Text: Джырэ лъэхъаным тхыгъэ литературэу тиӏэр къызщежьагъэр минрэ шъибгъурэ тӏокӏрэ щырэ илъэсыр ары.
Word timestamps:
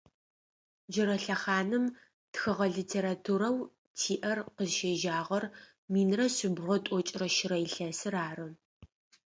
Джырэ 0.91 1.17
лъэхъаным 1.23 1.85
тхыгъэ 2.33 2.67
литературэу 2.77 3.57
тиӏэр 3.97 4.39
къызщежьагъэр 4.55 5.43
минрэ 5.91 6.25
шъибгъурэ 6.35 6.77
тӏокӏрэ 6.85 7.27
щырэ 7.35 7.57
илъэсыр 7.65 8.15
ары. 8.27 8.47